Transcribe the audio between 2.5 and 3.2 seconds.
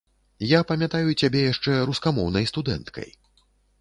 студэнткай.